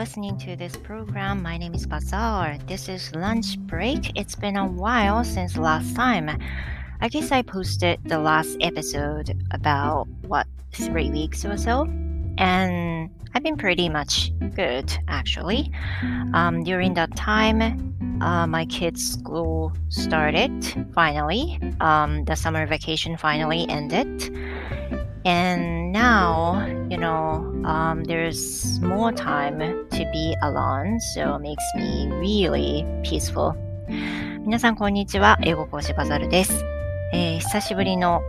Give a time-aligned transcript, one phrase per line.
[0.00, 1.42] listening to this program.
[1.42, 2.56] My name is Bazaar.
[2.66, 4.16] This is lunch break.
[4.18, 6.30] It's been a while since last time.
[7.02, 11.82] I guess I posted the last episode about what three weeks or so,
[12.38, 15.70] and I've been pretty much good actually.
[16.32, 20.50] Um, during that time, uh, my kids' school started
[20.94, 21.60] finally.
[21.80, 24.34] Um, the summer vacation finally ended.
[25.24, 29.58] And now, you know, um, there's more time
[29.90, 33.54] to be alone, so it makes me really peaceful.
[34.46, 35.38] 皆さん、こんにちは。
[35.42, 36.64] 英語講師バザルです、
[37.12, 38.22] えー、久しぶりの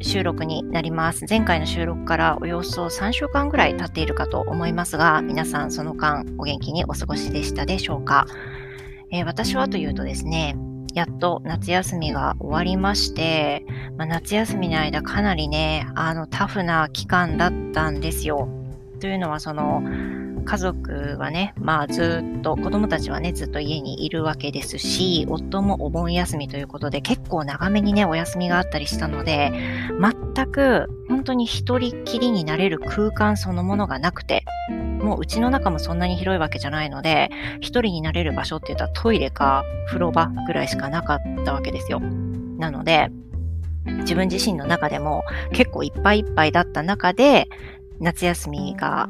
[0.00, 1.26] 収録になります。
[1.28, 8.26] 前回の収録からおよそ3週間ぐらい経っているかと思いますが、皆さんその間お元気にお過ごしでしたでしょうか、
[9.10, 10.56] えー、私はというとですね、
[10.94, 13.66] やっと夏休みが終わりまして、
[13.96, 18.48] まあ、夏休みの間かなりね、あのタフな期間だったんですよ。
[19.00, 19.82] というのはその
[20.44, 29.52] 家族はね、まあずっと、子供たちはね、ずっと家にいるわけですし、夫もお盆休みということで、結構長めにね、お休みがあったりしたので、
[30.44, 34.44] 全く本当に一人きりになれる空間そのものがなくて、
[35.00, 42.00] もううちの中もそんなに広いわけじゃないので、一人になれる場所って言ったらトイレか風呂場ぐらいしかなかったわけですよ。
[42.00, 43.10] なので、
[43.86, 47.48] 自分自身の中でも結構いっぱいいっぱいだった中で、
[48.00, 49.08] 夏休みが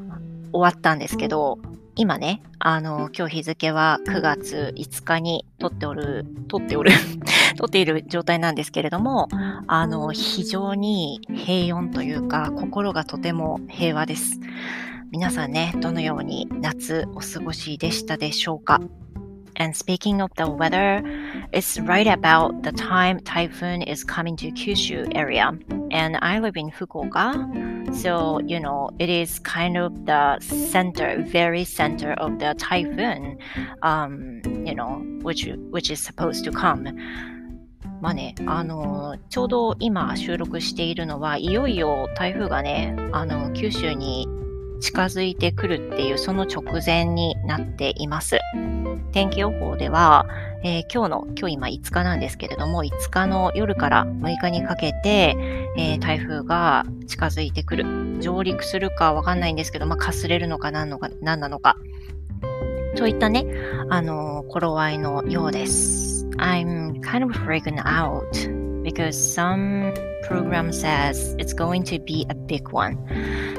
[0.52, 1.58] 終わったんですけど、
[1.96, 6.90] 今ね、あの、今日日付は9月5日に撮っておる、撮っておる
[7.56, 9.28] 撮っている状態なんですけれども、
[9.68, 14.40] あの、非常に平穏というか、心がとても平和です。
[15.12, 18.80] 皆さんね、どのように夏お過ごしでしたでしょうか？
[19.59, 21.01] And speaking of the weather,
[21.51, 25.51] it's right about the time typhoon is coming to Kyushu area.
[25.91, 27.93] And I live in Fukuoka.
[27.93, 33.37] So, you know, it is kind of the center, very center of the typhoon,
[33.81, 36.87] um, you know, which, which is supposed to come.
[38.01, 44.25] まあね、あの、ちょうど今収録しているのは、いよいよ台風がね、あの、九州に
[44.80, 48.38] 近づいてくるっていうその直前になっています。
[49.12, 50.26] 天気予報では、
[50.64, 55.36] えー、今日の、今日今5日なんですけれども、5日の夜から6日にかけて、
[55.76, 57.84] えー、台風が近づいてくる。
[58.20, 61.76] 上陸するかわかんないんですけど、まあ、かすれるのか何のか何なのか。
[62.96, 63.44] そういったね、
[63.90, 66.26] あのー、頃合いのようです。
[66.38, 68.24] I'm kind of freaking out
[68.82, 69.92] because some
[70.26, 72.98] program says it's going to be a big one.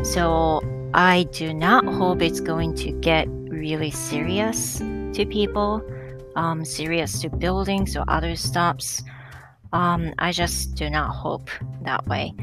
[0.03, 0.61] So
[0.97, 5.81] I do not hope it's going to get really serious to people,
[6.37, 9.03] um, serious to buildings or other stops.
[9.73, 11.51] Um, I just do not hope
[11.83, 12.33] that way.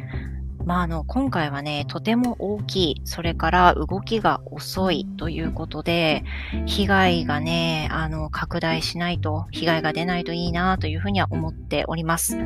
[0.67, 6.23] まあ、あの、今回はね、とても大きい、それから動きが遅いということで、
[6.67, 12.37] 被害がね、あの、拡大しないと、被害が出ないといいなというふうには思っております。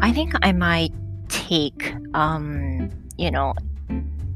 [0.00, 0.92] I think I might
[1.28, 3.54] take, um, you know,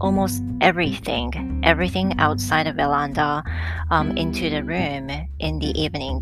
[0.05, 1.33] almost everything,
[1.65, 3.43] everything outside the veranda,
[3.91, 6.21] um, into the room in the evening.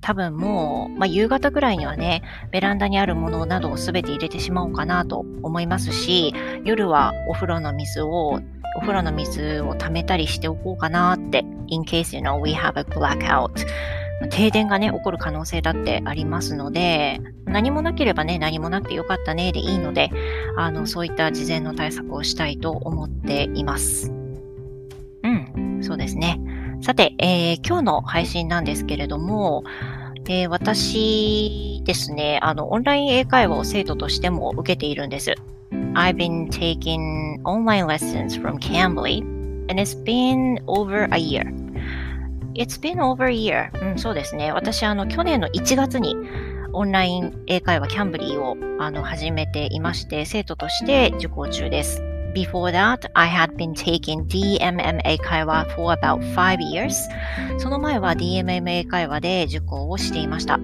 [0.00, 8.40] 多分もう、まあ、夕方ぐらいにはね、ベランダにあるものなどをすべて入れてしまおうかなと思いますし、夜はお風呂の水を、
[8.76, 13.66] お風呂の水を溜めたりしておこうかなって、in case, you know, we have a blackout.
[14.30, 20.10] 停電がね、起こる可能性だってありますので、何もなければね、何もなくてよかったねでいいので、
[20.56, 24.12] あの、そういった事前の対策をしたいと思っています。
[25.22, 26.40] うん、そうですね。
[26.80, 29.62] さて、えー、今日の配信なんですけれども、
[30.28, 35.34] えー、私ですね、あの、オンライン英会話を生徒としても受けているんです。
[35.94, 39.20] I've been taking online lessons from Cambly
[39.68, 41.52] and it's been over a year.
[42.58, 43.70] It's been over a year.
[43.92, 44.50] うん、そうですね。
[44.52, 46.16] 私、あの、去年の1月に
[46.72, 52.02] オンライン英会話キャンブリーをあの始めていまして、生徒として受講中です。
[52.34, 56.94] Before that, I had been taking DMMA 会話 for about five years.
[57.58, 60.58] その前は DMMA 会話で受講をしていました。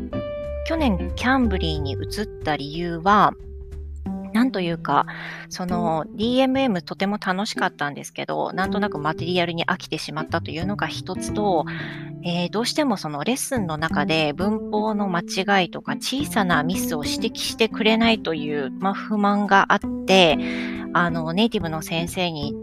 [0.66, 3.34] 去年、キャンブリーに移った理由は、
[4.34, 5.06] なんというか、
[5.48, 11.64] その DMM とても楽しかったんですけど、なんとなくマテリアルに飽きてしまったというのが一つと、
[12.24, 20.36] えー、どうしてもそのレッスンの中で文法の間違いとか小さなミスを指摘してくれないという、まあ、不満があって、
[20.94, 22.54] あの、ネイティブの先生に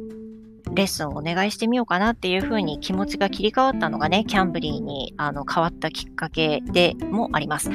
[0.73, 7.69] レッスンをお願いしてみようかなっていうふうに気持ちが切り替わったのがね、キャンブリーにあの変わったきっかけでもあります。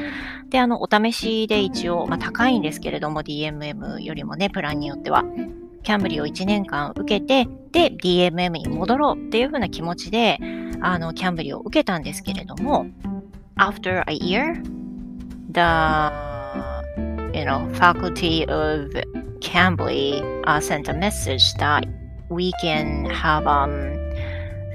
[0.48, 5.24] で、あの、お試しで一応、まあ、高いんですけれども、DMM よりもね、プランによっては。
[5.82, 10.38] キャンブリーを1年間受けて、で、DMM に戻ろうっていう風な気持ちで、
[10.80, 12.86] あの、キャンブリーを受けたんですけれども、
[13.56, 14.54] after a year,
[15.52, 16.10] the,
[17.38, 18.90] you know, faculty of
[19.40, 21.84] Cambly uh, sent a message that
[22.30, 23.70] we can have um,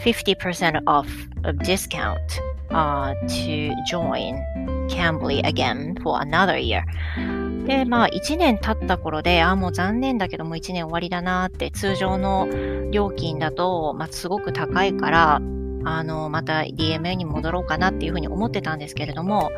[0.01, 1.07] 50% off
[1.44, 4.36] of discount uh, to join
[4.89, 6.83] Cambly again for another year.
[7.65, 12.48] で、まあ、1年経った頃で、ああ、もう残念だけどもう1年終わりだなって、通常の
[12.89, 15.42] 料金だと、まあ、すごく高いから、
[15.83, 19.51] あの、また DMA に戻ろうかなっていうふうに思ってたんですけれども、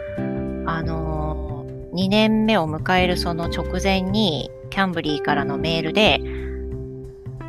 [0.66, 6.20] あの、2年目を迎えるその直前に、キャンブリーからのメールで、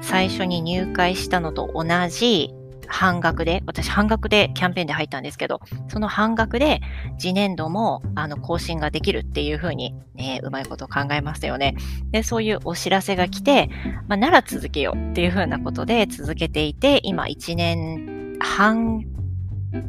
[0.05, 2.55] 最初に入会したのと同じ
[2.87, 6.81] 半額で、私半額でキャンペーンで入ったんですけど、その半額で
[7.19, 11.75] 次年度もあの更新ができるっていうふうにね、うまいこと考えますよね。
[12.11, 13.71] で、そういうお知らせが来て、
[14.07, 19.05] まあ、なら続けようっていうふうなことで続けていて、今1年半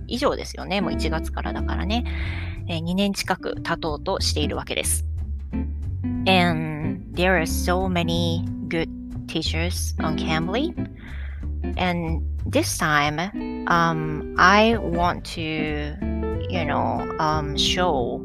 [0.07, 0.81] 以上ですよね。
[0.81, 2.05] もう1月からだからね。
[2.67, 5.05] え2年近く経とうとしているわけです。
[6.27, 10.73] And there are so many good teachers on Cambly.
[11.77, 13.19] And this time,
[13.67, 18.21] um, I want to, you know, um, show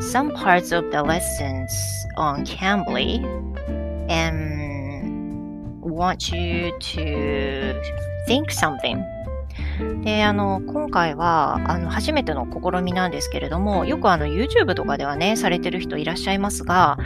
[0.00, 1.72] some parts of the lessons
[2.16, 3.24] on Cambly
[4.08, 7.82] and want you to
[8.26, 9.02] think something
[10.04, 16.98] で、あの、今回は、あの、初めての試みなんですけれども、よくあの、YouTube とかではね、されてる人いらっしゃいますが、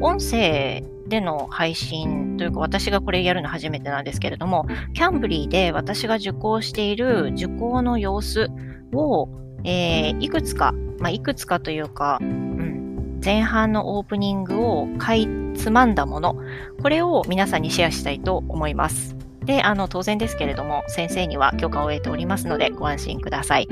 [0.00, 8.48] 音声での配信というか、私がこれやるの初めてなんですけれども、キャンブリーで私が受講している受講の様子
[8.92, 9.28] を、
[9.64, 16.36] えー、いくつか、まあ、いくつかというか、うん、前半のオープニングをかいつまんだもの、
[16.82, 19.16] これを皆さんにシェアしたいと思います。
[19.44, 23.68] で、あの、当然ですけれども、先生には許可を得ておりますので、ご安心ください。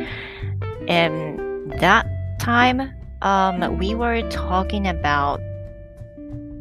[0.89, 2.07] And that
[2.39, 2.91] time,
[3.21, 5.39] um, we were talking about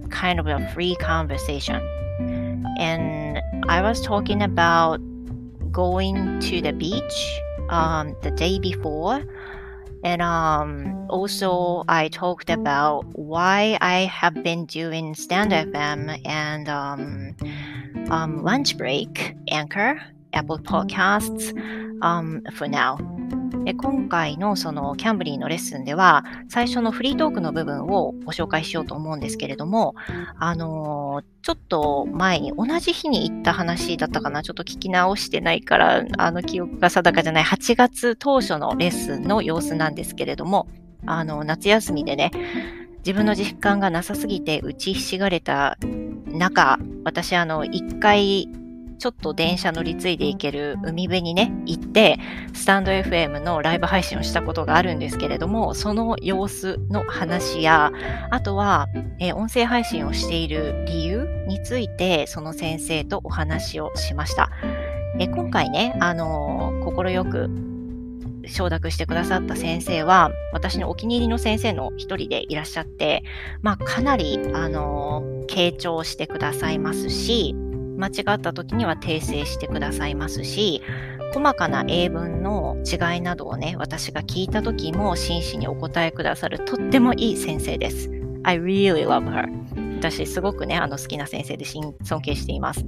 [0.10, 1.82] kind of a free conversation.
[2.78, 5.00] And I was talking about
[5.72, 9.24] going to the beach um, the day before.
[10.04, 17.36] And um, also, I talked about why I have been doing Stand FM and um,
[18.12, 20.00] um, Lunch Break, Anchor,
[20.34, 21.52] Apple Podcasts
[22.04, 22.98] um, for now.
[23.66, 29.96] で今回のそのキャンブリーのレッスンでは最初のフリートークの部分をご紹介しようと思うんですけれども、
[30.38, 40.68] あの、ちょっと前に同じ日に行った話だったかな、ちょっと聞き直してないから、あの記憶が定かじゃない8月当初のレッスンの様子なんですけれども、
[41.08, 42.32] あの夏休みでね、
[43.00, 45.78] 自分の実感がなさすぎて打ちひしがれた
[46.28, 48.48] 中、私あの一回
[48.98, 52.20] ちょっと電車乗り継いでいける海辺にね、行って、
[52.54, 57.92] スタンド FM のライブ配信をしたことがあるんですけれども、その様子の話や、
[58.30, 58.88] あとは、
[59.20, 64.50] えー、音声配信をしている理由について、その先生とお話をしました。
[65.20, 67.50] えー、今回ね、あのー、快く
[68.48, 73.24] 承諾してくださった先生は、私のお気に入りの先生の一人でいらっしゃって、
[73.62, 77.56] まあ、かなり、あの傾聴してくださいますし、
[77.98, 80.82] 間違った時には訂正してくださいますし、
[81.34, 88.10] 細かな英文の違いなどをね、私が聞いた時も真摯にお答えくださるとってもいい先生です。
[88.44, 89.96] I really love her.
[89.98, 92.86] 私すごくね、あの好きな先生で尊敬しています。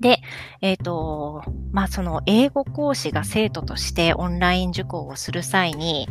[0.00, 0.20] で、
[0.60, 1.42] えっ、ー、と、
[1.72, 6.08] まあその英語講師が生徒としてオンライン受講をする際に、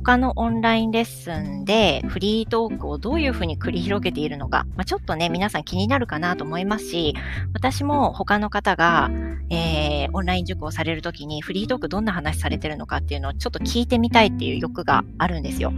[0.00, 7.14] 他のオンラインレッスンでフリートークをどういうふうに繰り広げているのか、まあ、ちょっとね、皆さん気になるかなと思いますし、
[7.52, 9.08] 私も他の方が、
[9.50, 15.72] えー、オンライン受講されるときにフリートークどんな話されてるのかっていうのをちょっと聞いてみたいっていう欲があるんですよ。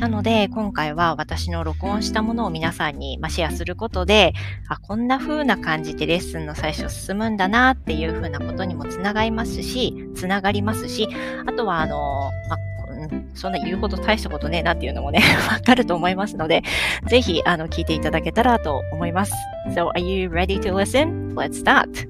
[0.00, 4.34] なので、今回は私の録音したものを皆さんに、まシェアすることで、
[4.68, 11.08] あ、こんな風な感じでレッスンの最初進むんだなっていう風なことにもつながりますし、つながりますし、
[11.46, 12.56] あとは、あの、ま
[13.34, 16.62] そんな言うほど大したことねえなっていうのもね、わかると思いますので、
[17.08, 19.32] ぜひ、あの、聞いていただけたらと思います。
[19.70, 21.34] So, are you ready to listen?
[21.34, 22.08] Let's start!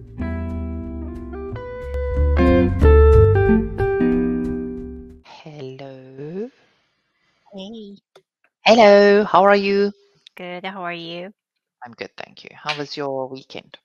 [5.25, 6.49] Hello.
[7.55, 7.97] Hey.
[8.65, 9.93] Hello, how are you?
[10.37, 11.33] Good, how are you?
[11.85, 12.51] I'm good, thank you.
[12.55, 13.79] How was your weekend?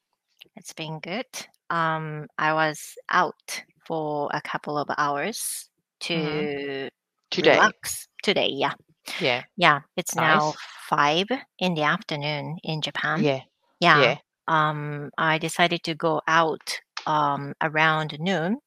[0.56, 1.26] It's been good.
[1.70, 5.70] Um, I was out for a couple of hours
[6.02, 6.88] to mm-hmm.
[7.38, 7.56] Today.
[7.56, 8.50] relax today.
[8.52, 8.74] Yeah.
[9.22, 9.44] Yeah.
[9.56, 9.82] Yeah.
[9.96, 10.54] It's now
[10.90, 11.28] five
[11.60, 13.24] in the afternoon in Japan.
[13.24, 13.42] Yeah.
[13.80, 14.02] Yeah.
[14.02, 14.18] Yeah.
[14.48, 18.60] um, I decided to go out um, around noon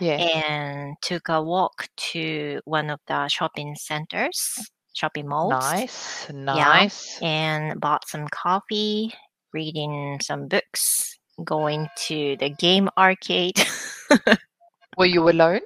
[0.00, 0.16] Yeah.
[0.16, 4.56] and took a walk to one of the shopping centers,
[4.94, 6.30] shopping malls, Nice.
[6.30, 7.18] Nice.
[7.20, 9.12] Yeah, and bought some coffee,
[9.52, 13.60] reading some books, going to the game arcade.
[14.96, 15.60] Were you alone?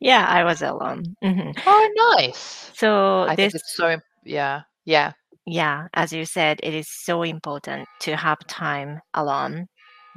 [0.00, 1.16] Yeah, I was alone.
[1.22, 1.54] Mhm.
[1.66, 2.70] Oh, nice.
[2.74, 3.96] So I this think it's so.
[4.24, 4.62] Yeah.
[4.84, 5.12] Yeah.
[5.46, 9.66] yeah, as you said, it is so important to have time alone.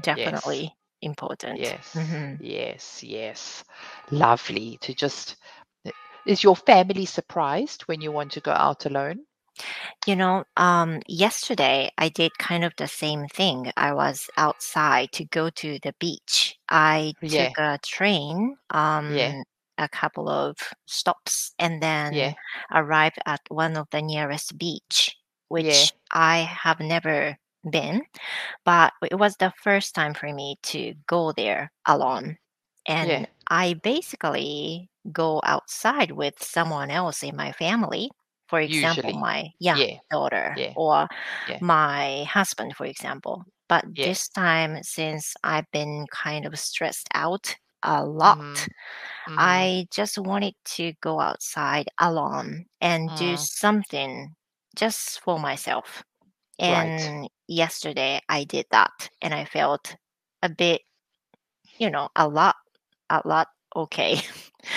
[0.02, 1.60] Definitely important.
[1.60, 1.94] Yes.
[1.94, 2.38] Mhm.
[2.42, 3.04] Yes.
[3.04, 3.64] Yes.
[4.12, 5.38] Lovely to just.
[6.26, 9.27] Is your family surprised when you want to go out alone?
[10.08, 13.72] You know, um, yesterday I did kind of the same thing.
[13.78, 16.58] I was outside to go to the beach.
[16.70, 17.50] I Yeah.
[17.50, 19.44] took a train, um,
[19.78, 22.34] a couple of stops, and then Yeah.
[22.72, 25.16] arrived at one of the nearest beach,
[25.50, 27.38] which I have never
[27.70, 28.04] been,
[28.66, 32.38] but it was the first time for me to go there alone.
[32.88, 33.28] And Yeah.
[33.50, 38.12] I basically go outside with someone else in my family.
[38.48, 39.13] For example, Usually.
[39.13, 40.00] my yeah, Yeah.
[40.12, 40.75] daughter Yeah.
[40.75, 41.08] or
[41.46, 41.62] Yeah.
[41.62, 43.44] my husband, for example.
[43.70, 48.68] But this time, since I've been kind of stressed out a lot, Mhm.
[49.27, 49.72] Mhm.
[49.75, 53.38] I just wanted to go outside alone and do Mm.
[53.38, 54.36] something
[54.75, 56.04] just for myself.
[56.68, 56.94] Right.
[57.00, 59.96] And yesterday I did that and I felt
[60.44, 60.82] a bit,
[61.80, 62.56] you know, a lot,
[63.10, 64.22] a lot okay.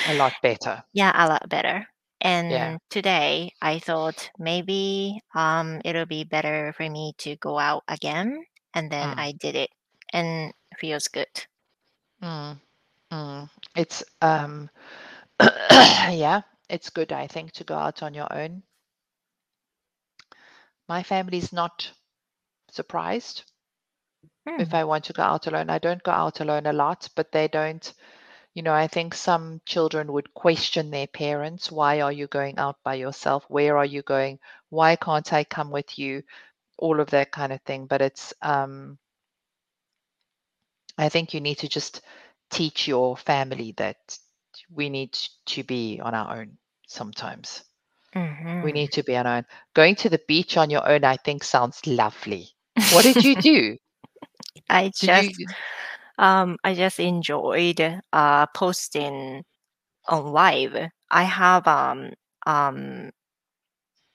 [0.04, 0.84] a lot better.
[0.94, 1.86] yeah, a lot better.
[2.20, 2.78] And Yeah.
[2.90, 8.44] today I thought maybe um it'll be better for me to go out again.
[8.74, 9.18] And then Mm.
[9.18, 9.70] I did it
[10.12, 11.46] and feels good.
[12.22, 12.60] Mm.
[13.12, 13.48] Mm.
[13.76, 14.70] It's um
[15.40, 18.62] yeah, it's good I think to go out on your own.
[20.88, 21.92] My family's not
[22.70, 23.44] surprised
[24.58, 24.74] if Hmm.
[24.74, 25.70] I want to go out alone.
[25.70, 27.92] I don't go out alone a lot, but they don't
[28.54, 32.76] you know, I think some children would question their parents, why are you going out
[32.84, 33.44] by yourself?
[33.48, 34.38] Where are you going?
[34.70, 36.22] Why can't I come with you?
[36.78, 38.98] All of that kind of thing, but it's um
[40.98, 42.00] I think you need to just
[42.50, 44.18] teach your family that
[44.70, 45.12] we need
[45.46, 47.64] to be on our own sometimes.
[48.62, 48.72] We Mhm.
[48.72, 49.46] need to be on our own.
[49.74, 52.50] Going to the beach on your own, I think, sounds lovely.
[52.88, 53.78] What did you do?
[54.68, 55.46] I just you?
[56.20, 57.80] Um I just enjoyed
[58.12, 59.44] uh posting
[60.08, 60.76] on live.
[61.10, 62.12] I have um
[62.46, 63.10] um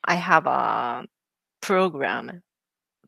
[0.06, 1.08] I have a
[1.62, 2.44] program,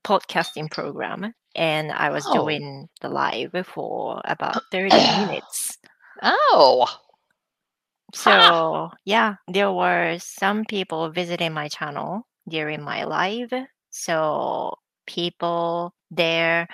[0.04, 2.30] podcasting program, and I was Oh.
[2.30, 5.78] doing the live for about 30 minutes.
[6.24, 6.88] Oh,
[8.14, 13.54] So, yeah, there were some people visiting my channel during my live.
[13.90, 14.76] So,
[15.08, 16.68] people there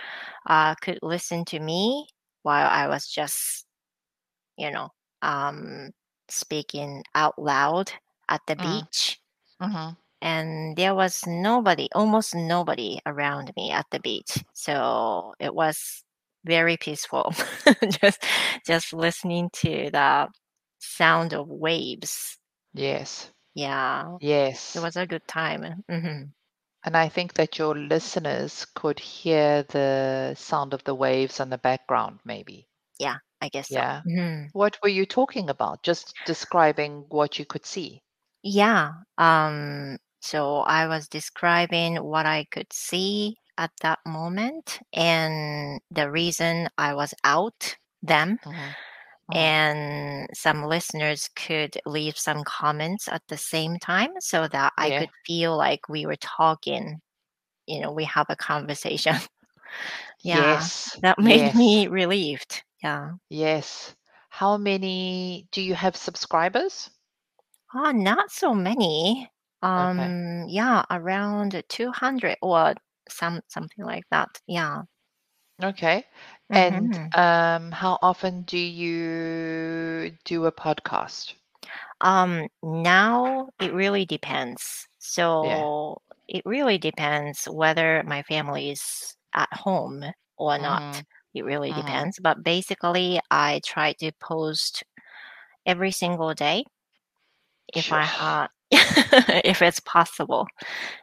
[0.47, 2.07] uh, could listen to me
[2.43, 3.65] while I was just,
[4.57, 4.89] you know,
[5.21, 5.91] um,
[6.29, 7.91] speaking out loud
[8.29, 8.87] at the Mm.
[8.95, 9.19] beach.
[9.61, 9.97] Mhm.
[10.21, 14.43] And there was nobody, almost nobody around me at the beach.
[14.53, 16.03] So, it was
[16.45, 17.31] very peaceful.
[17.89, 18.23] just
[18.65, 20.29] just listening to the
[20.79, 22.37] sound of waves.
[22.73, 24.73] yes, Yeah, yes.
[24.73, 25.83] it was a good time.
[25.89, 26.23] hmm
[26.85, 31.57] And I think that your listeners could hear the sound of the waves on the
[31.57, 32.69] background, maybe.
[32.99, 33.81] Yeah, I guess so.
[33.81, 34.03] Yeah.
[34.07, 34.53] Mhm.
[34.53, 35.83] What were you talking about?
[35.83, 38.03] Just describing what you could see.
[38.43, 38.91] Yeah.
[39.17, 39.97] Um.
[40.21, 46.93] So I was describing what I could see at that moment and the reason I
[46.95, 48.39] was out them.
[48.45, 48.75] Mhm.
[49.29, 49.53] Mhm.
[49.53, 54.99] And some listeners could leave some comments at the same time so that I Yeah.
[54.99, 57.01] could feel like we were talking.
[57.67, 59.15] You know, we have a conversation.
[60.23, 61.01] yeah, Yes.
[61.01, 61.55] that made Yes.
[61.55, 62.63] me relieved.
[62.83, 63.13] Yeah.
[63.29, 63.97] Yes.
[64.29, 66.89] How many do you have subscribers?
[67.73, 69.29] Oh, not so many.
[69.77, 70.13] Okay.
[70.13, 72.75] Um, yeah, around 200 or
[73.09, 74.41] some something like that.
[74.47, 74.83] Yeah.
[75.63, 76.05] Okay.
[76.51, 81.33] And hmm um, how often do you do a podcast?
[82.01, 84.87] Um, now it really depends.
[85.41, 85.67] Yeah.
[85.79, 90.03] So it really depends whether my family is at home
[90.37, 90.83] or not.
[90.83, 91.05] Mhm.
[91.33, 91.73] It really Mhm.
[91.73, 92.19] depends.
[92.21, 94.83] But basically, I try to post
[95.65, 96.65] every single day
[97.73, 100.47] if I have, if it's possible.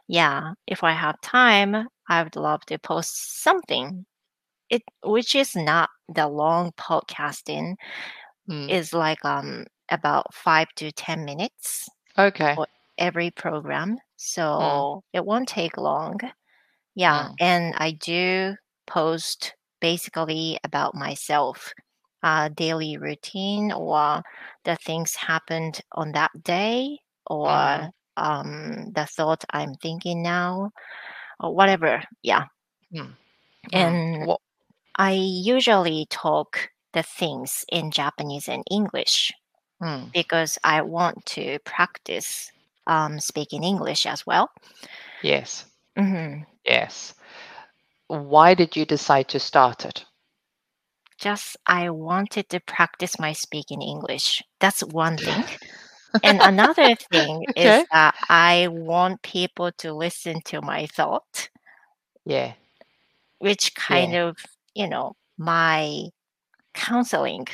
[0.07, 4.05] Yeah, if I have time, I would love to post something.
[4.71, 7.75] It which is not the long podcasting
[8.49, 8.69] Mm.
[8.69, 12.55] is like um about five to ten minutes Okay.
[12.55, 13.97] for every program.
[13.97, 13.99] Mm.
[14.17, 16.19] So it won't take long.
[16.95, 17.35] Yeah, Mm.
[17.39, 18.55] and I do
[18.87, 21.73] post basically about myself,
[22.23, 24.23] uh, daily routine or
[24.65, 27.91] the things happened on that day or Mhm.
[28.17, 30.71] um, the thought I'm thinking now
[31.39, 32.03] or whatever.
[32.23, 32.45] Yeah.
[32.93, 33.15] Mm.
[33.73, 33.99] Mm.
[34.19, 34.41] And What?
[35.01, 39.33] I usually talk the things in Japanese and English
[39.81, 40.13] Mm.
[40.13, 42.51] because I want to practice
[42.87, 44.51] um, speaking English as well.
[45.21, 45.65] Yes.
[45.97, 47.15] hmm Yes.
[48.07, 50.05] Why did you decide to start it?
[51.19, 54.43] Just I wanted to practice my speaking English.
[54.59, 55.45] That's one thing.
[56.23, 57.83] And another thing Okay.
[57.83, 61.49] is that I want people to listen to my thought,
[62.25, 62.53] Yeah.
[63.39, 64.15] which kind Yeah.
[64.15, 64.37] of,
[64.75, 66.05] you know, my
[66.75, 67.47] counseling.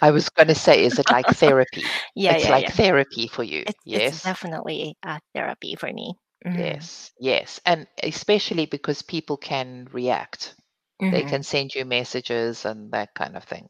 [0.00, 1.94] I was going to say, is it like therapy?
[2.14, 2.70] yeah, It's yeah, like yeah.
[2.70, 3.66] therapy for you.
[3.66, 4.24] It's, it's Yes.
[4.24, 6.14] definitely a therapy for me.
[6.46, 6.88] Mhm.
[6.88, 7.10] Yes.
[7.18, 7.58] Yes.
[7.64, 10.56] And especially because people can react.
[11.10, 11.24] They Mhm.
[11.24, 13.68] can send you messages and that kind of thing.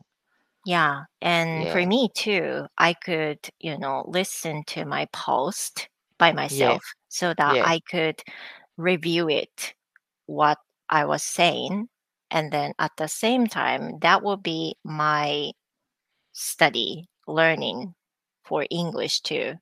[0.64, 1.04] Yeah.
[1.20, 7.34] And for me too, I could, you know, listen to my post by myself so
[7.34, 7.62] that Yeah.
[7.62, 8.20] I could
[8.76, 9.74] review it,
[10.26, 10.58] what
[10.90, 11.88] I was saying.
[12.30, 15.52] And then at the same time, that will be my
[16.32, 17.94] study, learning
[18.44, 19.54] for English too.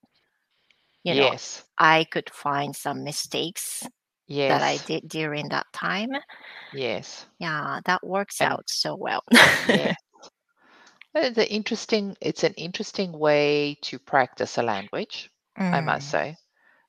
[1.04, 1.64] You know, Yes.
[1.78, 3.88] I could find some mistakes
[4.46, 6.10] that I did during that time.
[6.70, 7.26] Yes.
[7.38, 9.22] Yeah, that works And out so well.
[9.62, 9.96] yes.
[11.14, 15.30] It's an interesting it's an interesting way to practice a language,
[15.72, 16.36] I must Mm, say.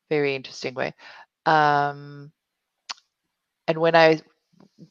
[0.09, 0.93] Very interesting way.
[1.45, 2.33] Um
[3.67, 4.21] and when I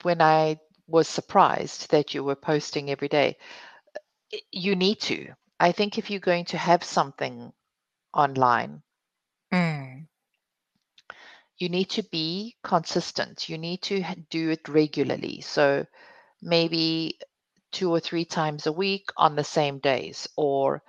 [0.02, 3.37] when I was surprised that you were posting every day,
[4.52, 5.35] you need to.
[5.59, 7.52] I think if you're going to have something
[8.14, 8.83] online,
[9.52, 10.07] mm,
[11.59, 13.49] you need to be consistent.
[13.49, 15.40] You need to do it regularly.
[15.43, 15.85] So
[16.43, 17.19] maybe
[17.73, 20.82] two or three times a week on the same days, or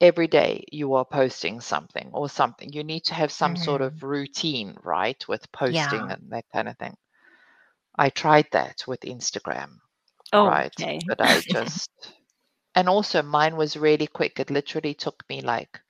[0.00, 2.72] every day you are posting something or something.
[2.72, 3.82] You need to have some sort mhm.
[3.82, 6.12] of routine, right, with posting Yeah.
[6.12, 6.96] and that kind of thing.
[7.98, 9.78] I tried that with Instagram,
[10.32, 10.74] Oh, right?
[10.78, 11.00] okay.
[11.06, 11.90] But I just,
[12.74, 14.38] and also mine was really quick.
[14.40, 15.80] It literally took me like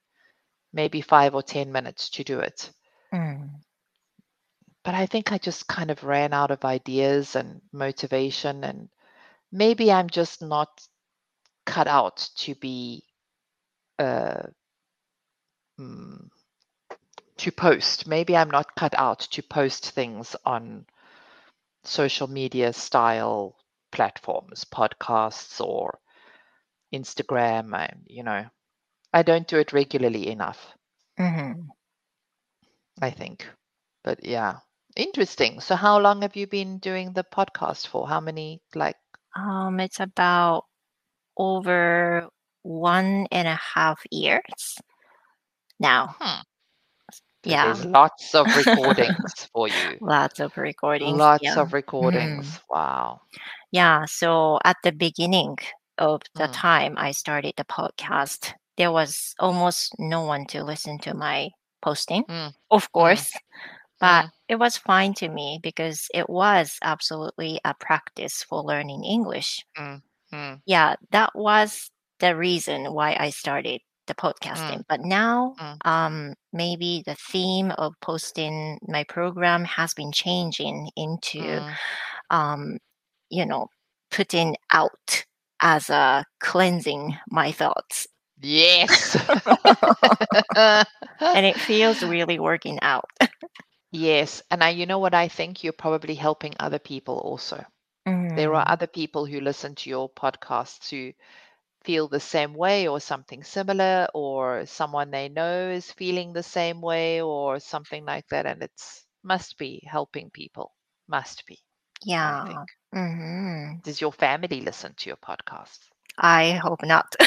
[0.72, 2.72] maybe five or 10 minutes to do it.
[3.12, 3.62] Mm,
[4.84, 8.64] But I think I just kind of ran out of ideas and motivation.
[8.64, 8.88] And
[9.52, 10.68] maybe I'm just not
[11.66, 13.04] cut out to be,
[13.98, 14.42] uh,
[15.78, 16.30] mm,
[17.38, 18.06] to post.
[18.06, 20.86] Maybe I'm not cut out to post things on
[21.86, 23.56] social media style
[23.92, 25.98] platforms, podcasts or
[26.92, 27.74] Instagram.
[27.78, 28.46] And, you know,
[29.12, 30.74] I don't do it regularly enough,
[31.18, 31.70] mhm.
[33.00, 33.48] I think.
[34.04, 34.60] But yeah,
[34.96, 35.60] interesting.
[35.60, 38.06] So, how long have you been doing the podcast for?
[38.08, 38.96] How many, like,
[39.36, 40.64] Um, it's about
[41.36, 42.28] over
[42.62, 44.78] one and a half years
[45.78, 46.16] now.
[46.20, 46.40] hmm.
[47.46, 47.64] So Yeah.
[47.66, 49.98] there's lots of recordings for you.
[50.00, 51.18] Lots of recordings.
[51.18, 51.60] Lots Yeah.
[51.60, 51.72] of Mm.
[51.74, 52.60] recordings.
[52.70, 53.20] Wow.
[53.72, 54.04] Yeah.
[54.06, 55.58] So at the beginning
[55.98, 56.52] of the Mm.
[56.52, 61.50] time I started the podcast, there was almost no one to listen to my
[61.82, 62.54] posting, Mm.
[62.70, 62.92] of Mm.
[62.92, 63.32] course.
[64.00, 64.30] But Mm.
[64.48, 69.64] it was fine to me because it was absolutely a practice for learning English.
[69.78, 70.02] Mm.
[70.32, 70.62] Mm.
[70.66, 74.80] Yeah, that was the reason why I started the podcasting.
[74.80, 74.84] Mm.
[74.88, 75.78] But now, Mm.
[75.86, 81.76] um, maybe the theme of posting my program has been changing into, Mm.
[82.30, 82.78] um,
[83.30, 83.68] you know,
[84.10, 85.24] putting out
[85.60, 88.06] as a cleansing my thoughts.
[88.40, 89.16] Yes.
[90.56, 93.08] and it feels really working out.
[93.92, 94.42] yes.
[94.50, 95.62] And I, you know what I think?
[95.64, 97.64] You're probably helping other people also.
[98.36, 101.12] There are Mm, other people who listen to your podcasts who
[101.86, 106.82] feel the same way or something similar, or someone they know is feeling the same
[106.82, 108.46] way or something like that.
[108.46, 110.74] And it's must be helping people.
[111.08, 111.58] Must be,
[112.04, 112.44] yeah.
[112.46, 112.68] think.
[112.92, 115.88] hmm Does your family listen to your podcasts?
[116.18, 117.14] I hope not.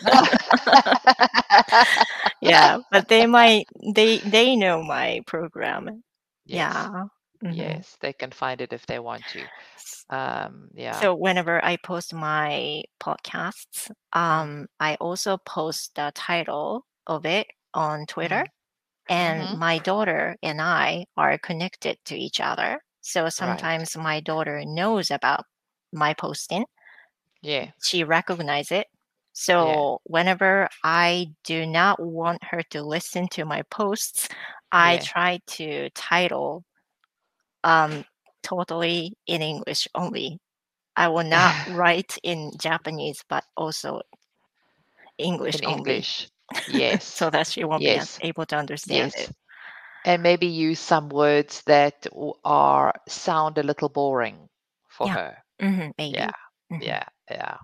[2.40, 6.02] yeah, but they might they they know my program.
[6.46, 6.48] Yes.
[6.66, 7.04] Yeah.
[7.42, 7.82] Mhm.
[7.82, 9.50] Yes, they can find it if they want to.
[10.10, 11.08] Um, yeah.
[11.10, 13.90] So whenever I post my podcasts,
[14.30, 18.44] Mm, um, I also post the title of it on Twitter.
[18.46, 18.50] mm,
[19.08, 19.58] And mhm.
[19.58, 22.82] my daughter and I are connected to each other.
[23.02, 23.68] So Right.
[23.68, 25.44] sometimes my daughter knows about
[25.92, 26.66] my posting.
[27.42, 27.72] Yeah.
[27.82, 28.86] She recognizes it.
[29.56, 29.82] Yeah.
[29.86, 34.28] So whenever I do not want her to listen to my posts,
[34.72, 35.02] I Yeah.
[35.02, 36.64] try to title
[37.64, 38.04] um
[38.42, 40.38] totally in English only.
[40.96, 44.00] I will not write in Japanese, but also
[45.18, 46.28] English in only, English.
[46.68, 47.04] Yes.
[47.04, 48.18] so that she won't yes.
[48.18, 49.28] be able to understand Yes.
[49.28, 49.36] it.
[50.04, 52.06] And maybe use some words that
[52.44, 54.48] are sound a little boring
[54.88, 55.14] for Yeah.
[55.14, 55.36] her.
[55.60, 56.18] Mhm, maybe.
[56.18, 56.30] Yeah.
[56.72, 56.82] Mhm.
[56.82, 57.04] Yeah.
[57.30, 57.56] Yeah.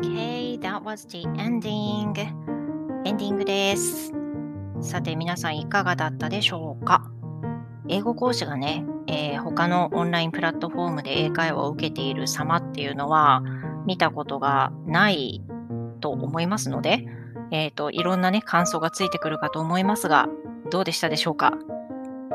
[0.00, 2.14] Okay, that was the ending.
[3.04, 4.12] エンディングです。
[4.80, 7.10] さて皆さんいかがだったでしょうか？
[7.88, 13.42] 英語講師がね、えー他のオンラインプラットフォームで英会話を受けている様っていうのは
[13.86, 15.42] 見たことがない
[16.00, 17.04] と思いますので、
[17.50, 20.28] えっ、と、いろんなね、感想がついてくるかと思いますが、
[20.70, 21.54] どうでしたでしょうか？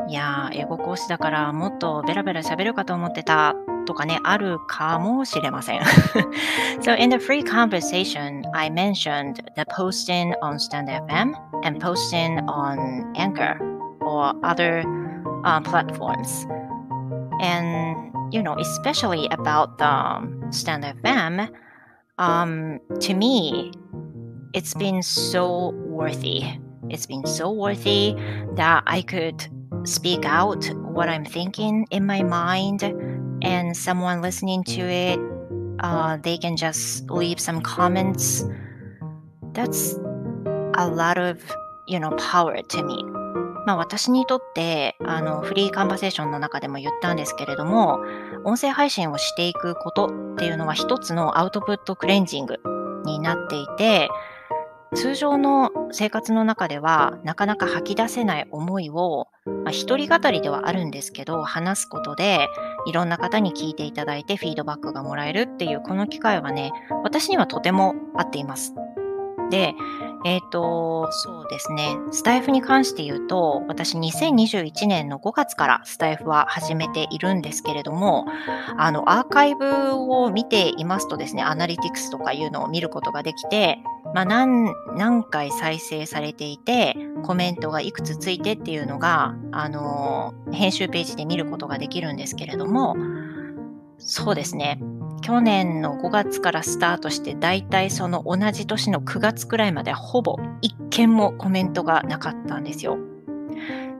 [0.09, 3.55] いやー、英語講師だからもっとベラベラ喋るかと思ってた。
[3.86, 5.80] とかね、あるかもしれません。
[6.80, 11.34] so in the free conversation, I mentioned the posting on StandFM
[11.64, 13.58] and posting on Anchor
[14.00, 14.84] or other
[15.44, 16.46] uh, platforms.
[17.40, 21.48] And, you know, especially about the um, StandFM,
[22.18, 23.72] um, to me,
[24.54, 26.44] it's been so worthy.
[26.88, 28.14] It's been so worthy
[28.54, 29.46] that I could
[29.84, 32.82] speak out what I'm thinking in my mind,
[33.41, 35.19] and someone listening to it,
[35.79, 38.43] uh, they can just leave some comments.
[39.53, 39.95] That's
[40.75, 41.41] a lot of,
[41.87, 43.03] you know, power to me.
[43.67, 47.99] まあ私にとってあのフリーカンバセーションの中でも言ったんですけれども
[48.45, 52.61] 音声配信をしていくことっていうのは一つのアウトプットクレンジング
[53.03, 54.07] になっていて
[54.97, 62.47] 通常の生活の中ではなかなか吐き出せない思いを、まあ、一人語りではあるんですけど話すことで
[62.87, 66.71] いろんな方に聞いていただいてフィードバックがもらえるっていうこの機会はね
[67.03, 68.73] 私にはとても合っています。
[69.49, 69.75] で、
[70.25, 78.25] えっ、と、そうですね、スタイフに関して言うと、私2021年の5月からスタイフは始めているんですけれども、
[78.77, 83.79] あの、アーカイブを見ていますとですね、アナリティクスとかいうのを見ることができて、
[84.13, 92.95] まあ、何、何回再生されていて、コメントがいくつついてっていうのが、あの、編集ページで見ることができるんですけれども、
[93.97, 94.79] そうですね。
[95.21, 102.97] 去年の5月からスタートして、だいたいその同じ年の9月くらいまでほぼ一件もコメントがなかったんですよ。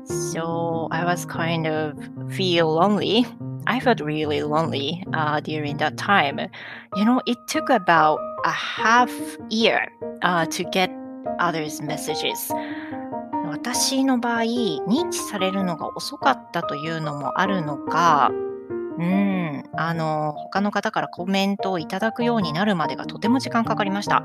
[0.08, 3.26] So I was kind of feel lonely.
[3.68, 6.40] I felt really lonely uh, during that time.
[6.96, 9.12] You know, it took about a half
[9.50, 10.90] year uh, to get
[11.40, 12.54] others' messages.
[13.50, 18.32] 私の場合、認知されるのが遅かったというのもあるのか、
[18.98, 24.24] うん、あの、他の方からコメントをいただくようになるまでがとても時間かかりました。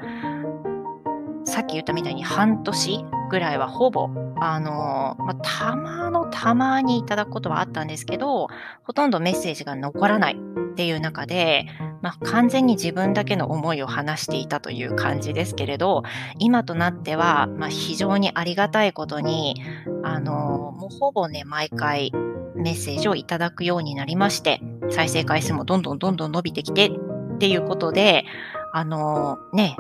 [1.45, 4.09] さっき言ったみたいに半年ぐらいはほぼ、
[4.45, 8.49] あの、まあ、たまのたまにいただくことはあったんですけど、
[8.83, 11.67] ほとんどメッセージが残らないっていう中で、
[12.01, 16.03] まあ、完全に自分だけの思いを話していたという感じですけれど、
[16.41, 19.63] 今となっては、まあ、非常にありがたいことに、
[20.03, 22.11] あの、もうほぼね、毎回
[22.57, 28.25] メッセージをいただくようになりまして、再生回数もどんどんどんどん伸びてきてっていうことで、
[28.73, 29.77] あのね、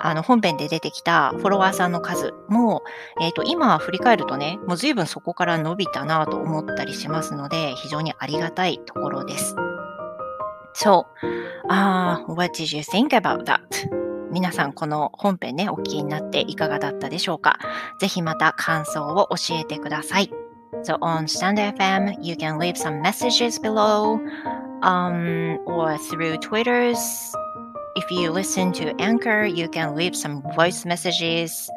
[0.00, 2.82] あの本編で出てきたフォロワーさんの数も、
[3.20, 9.54] えっ、と、今振り返るとね、もう随分そこから伸びたなと思ったりしますので、非常にありがたいところです。
[10.74, 11.06] So,
[11.68, 13.58] uh, what did you think about that?
[14.30, 17.58] 皆さんこの本編ね、お聞きになっていかがだったでしょうか？
[17.98, 20.30] ぜひまた感想を教えてください。
[20.84, 24.20] So on StandFM, you can leave some messages below
[24.82, 27.32] um, or through Twitters.
[27.97, 31.69] If you listen to Anchor, you can leave some voice messages.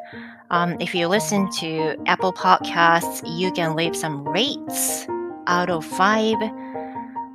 [0.49, 5.05] Um, if you listen to Apple Podcasts, you can leave some rates
[5.47, 6.37] out of five.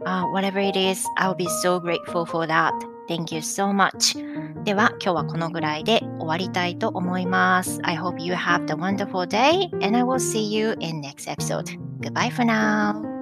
[0.05, 2.73] Uh, whatever it is, I'll be so grateful for that.
[3.09, 4.17] Thank you so much.
[4.65, 7.81] では今日はこのぐらいで終わりたいと思います。
[7.83, 11.77] I hope you have the wonderful day and I will see you in next episode.
[12.01, 13.16] Goodbye for now.